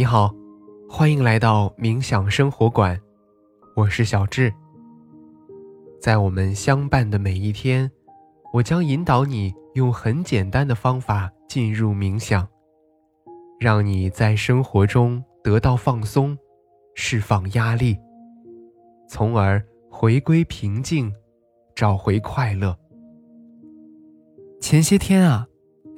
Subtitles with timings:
[0.00, 0.34] 你好，
[0.88, 2.98] 欢迎来到冥想生活馆，
[3.76, 4.50] 我是小智。
[6.00, 7.90] 在我们相伴的每一天，
[8.54, 12.48] 我将引导你用很简单的方法进入冥想，
[13.58, 16.34] 让你在生活中得到放松，
[16.94, 17.98] 释放压力，
[19.06, 21.12] 从而回归平静，
[21.74, 22.74] 找回快乐。
[24.62, 25.46] 前些天啊，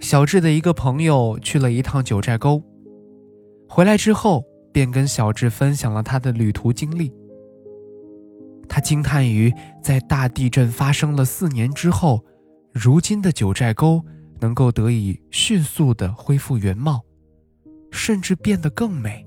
[0.00, 2.64] 小智的一个朋友去了一趟九寨沟。
[3.74, 7.10] 回来之后，便跟小智分享了他的旅途经历。
[8.68, 9.50] 他惊叹于
[9.82, 12.22] 在大地震发生了四年之后，
[12.70, 14.04] 如今的九寨沟
[14.40, 17.00] 能够得以迅速的恢复原貌，
[17.90, 19.26] 甚至变得更美。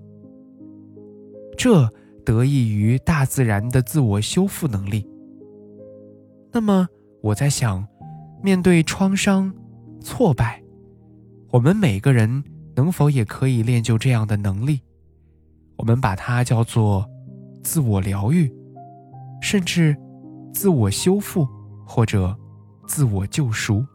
[1.57, 1.89] 这
[2.23, 5.09] 得益于大自然的自我修复能力。
[6.51, 6.87] 那么，
[7.19, 7.83] 我在想，
[8.43, 9.51] 面对创伤、
[10.01, 10.61] 挫败，
[11.49, 12.43] 我们每个人。
[12.75, 14.81] 能否也可以练就这样的能力？
[15.77, 17.09] 我们把它叫做
[17.63, 18.51] 自我疗愈，
[19.41, 19.95] 甚至
[20.53, 21.47] 自我修复
[21.85, 22.37] 或者
[22.87, 23.85] 自我救赎。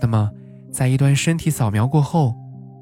[0.00, 0.30] 那么，
[0.72, 2.34] 在一段身体扫描过后，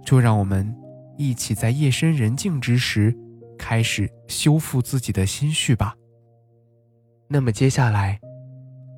[0.05, 0.75] 就让我们
[1.17, 3.17] 一起在夜深人静之时，
[3.59, 5.95] 开始修复自己的心绪吧。
[7.29, 8.21] 那么接下来，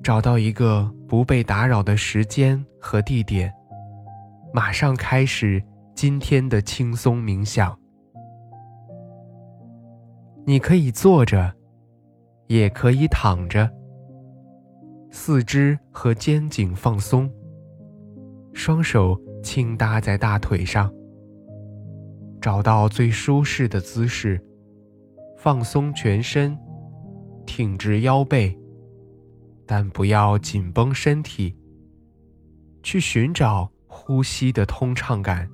[0.03, 3.53] 找到一个不被打扰的时间和地点。
[4.53, 5.63] 马上开始
[5.95, 7.77] 今天的轻松冥想。
[10.45, 11.53] 你可以坐着，
[12.47, 13.71] 也可以躺着。
[15.09, 17.31] 四肢和肩颈放松，
[18.53, 20.93] 双手轻搭在大腿上。
[22.41, 24.43] 找到最舒适的姿势，
[25.37, 26.57] 放松全身，
[27.45, 28.57] 挺直腰背，
[29.65, 31.55] 但不要紧绷身体。
[32.83, 33.71] 去寻找。
[34.03, 35.47] 呼吸的通畅感，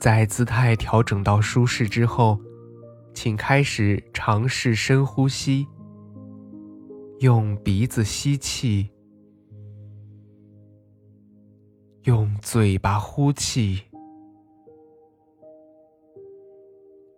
[0.00, 2.40] 在姿态调整到舒适之后，
[3.12, 5.66] 请开始尝试深呼吸。
[7.20, 8.88] 用鼻子吸气，
[12.04, 13.82] 用嘴巴呼气。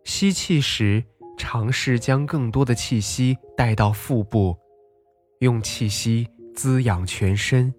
[0.05, 1.05] 吸气时，
[1.39, 4.57] 尝试将更多的气息带到腹部，
[5.39, 7.73] 用气息滋养全身。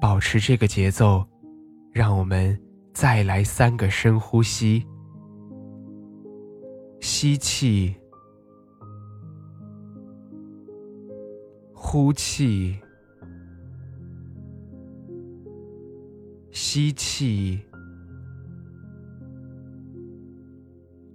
[0.00, 1.26] 保持这个节奏，
[1.92, 2.58] 让我们
[2.92, 4.86] 再来三个深呼吸。
[7.00, 7.94] 吸气，
[11.72, 12.76] 呼气，
[16.50, 17.60] 吸气，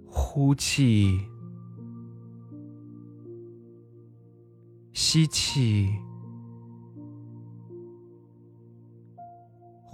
[0.06, 1.20] 呼气，
[4.92, 5.90] 吸气。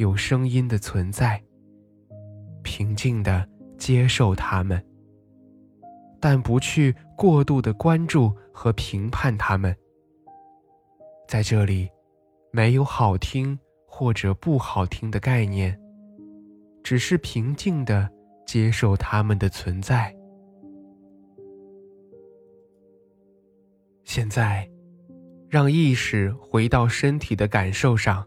[0.00, 1.38] 有声音的存在，
[2.62, 3.46] 平静的
[3.76, 4.82] 接受它们，
[6.18, 9.76] 但不去过度的关注和评判它们。
[11.28, 11.86] 在这里，
[12.50, 15.78] 没有好听或者不好听的概念，
[16.82, 18.08] 只是平静的
[18.46, 20.16] 接受它们的存在。
[24.04, 24.66] 现在，
[25.50, 28.26] 让意识回到身体的感受上。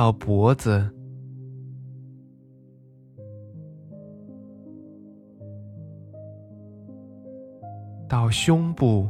[0.00, 0.90] 到脖子。
[8.08, 9.06] 到胸部。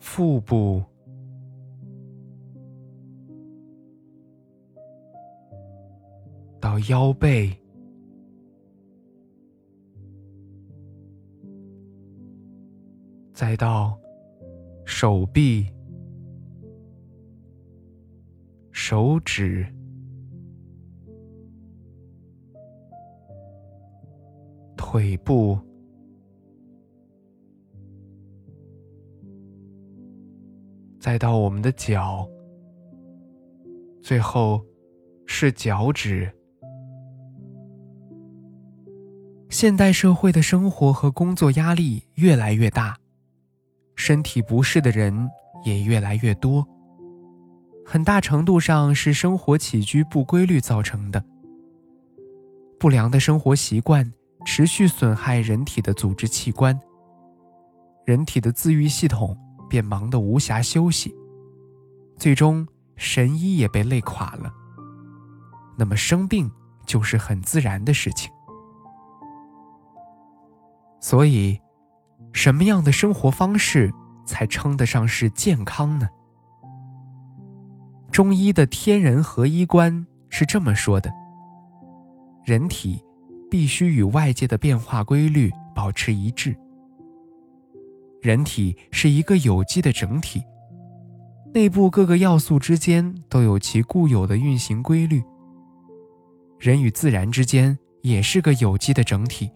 [0.00, 0.82] 腹部。
[6.58, 7.54] 到腰背。
[13.34, 14.00] 再到
[14.98, 15.66] 手臂、
[18.72, 19.66] 手指、
[24.74, 25.58] 腿部。
[30.98, 32.26] 再到我们的脚，
[34.00, 34.64] 最后
[35.26, 36.32] 是脚趾。
[39.50, 42.98] 现代社会的生活和工作压力越来越大，
[43.96, 45.28] 身体不适的人
[45.64, 46.64] 也越来越多。
[47.84, 51.24] 很大程度上是生活起居不规律造成的。
[52.78, 54.12] 不良的生活习惯
[54.44, 56.78] 持续损害人体的组织器官，
[58.04, 59.36] 人体的自愈系统。
[59.68, 61.12] 便忙得无暇休息，
[62.16, 62.64] 最终
[62.94, 64.54] 神医也被累垮了。
[65.76, 66.48] 那么生病
[66.86, 68.30] 就是很自然的事情。
[71.00, 71.58] 所以，
[72.32, 73.92] 什么样的生活方式
[74.24, 76.08] 才称得上是健康呢？
[78.10, 81.10] 中医的天人合一观是这么说的：
[82.44, 83.02] 人体
[83.50, 86.56] 必须与外界的变化规律保持一致。
[88.22, 90.42] 人体是一个有机的整体，
[91.54, 95.22] 内部各个要素之间都有其固有的运行规律。
[96.58, 99.50] 人与自然之间也是个有机的整体，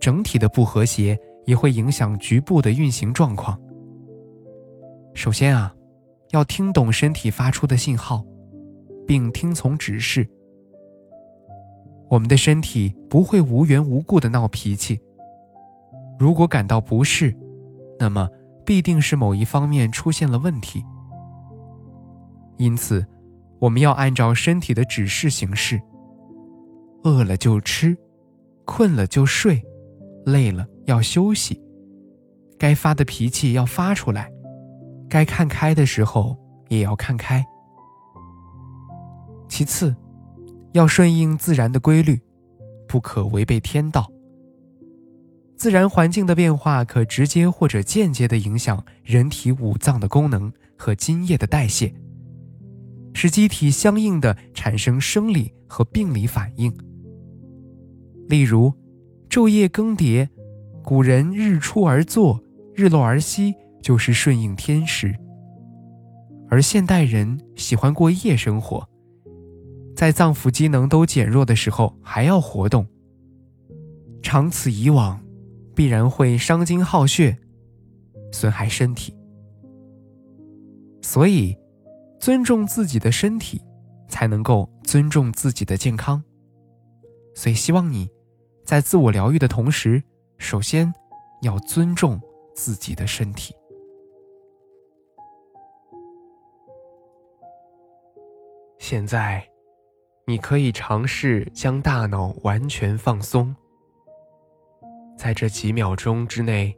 [0.00, 3.58] 整体的不和谐也会影响局部的运行状况。
[5.14, 5.74] 首先啊，
[6.32, 8.22] 要听懂身体发出的信号，
[9.06, 10.28] 并听从指示。
[12.10, 15.00] 我们的身体不会无缘无故的闹脾气，
[16.18, 17.34] 如果感到不适。
[17.98, 18.28] 那么，
[18.64, 20.84] 必定是某一方面出现了问题。
[22.58, 23.04] 因此，
[23.58, 25.80] 我们要按照身体的指示行事。
[27.04, 27.96] 饿了就吃，
[28.64, 29.62] 困了就睡，
[30.26, 31.60] 累了要休息。
[32.58, 34.32] 该发的脾气要发出来，
[35.10, 36.36] 该看开的时候
[36.68, 37.44] 也要看开。
[39.48, 39.94] 其次，
[40.72, 42.18] 要顺应自然的规律，
[42.88, 44.10] 不可违背天道。
[45.56, 51.94] 自然环境的变化可直接或者间接地影响人体五脏的功能和津液的代谢，
[53.14, 56.70] 使机体相应的产生生理和病理反应。
[58.28, 58.72] 例如，
[59.30, 60.28] 昼夜更迭，
[60.86, 62.40] 古人日出而作，
[62.72, 63.52] 日落而息，
[63.82, 65.08] 就是顺应天时；
[66.48, 68.88] 而现代人喜欢过夜生活，
[69.96, 72.86] 在脏腑机能都减弱的时候还要活动，
[74.22, 75.20] 长此以往。
[75.74, 77.36] 必然会伤筋耗血，
[78.32, 79.14] 损害身体。
[81.02, 81.54] 所以，
[82.18, 83.60] 尊重自己的身体，
[84.08, 86.22] 才能够尊重自己的健康。
[87.34, 88.08] 所以，希望你
[88.64, 90.02] 在自我疗愈的同时，
[90.38, 90.92] 首先
[91.42, 92.20] 要尊重
[92.54, 93.54] 自己的身体。
[98.78, 99.44] 现在，
[100.26, 103.54] 你可以尝试将大脑完全放松。
[105.16, 106.76] 在这几秒钟之内，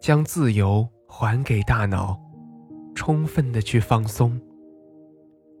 [0.00, 2.20] 将自由还给大脑，
[2.94, 4.38] 充分的去放松，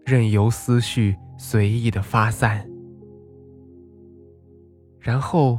[0.04, 2.68] 任由思绪随意的发散，
[4.98, 5.58] 然后